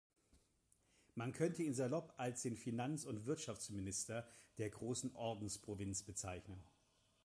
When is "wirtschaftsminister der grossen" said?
3.27-5.13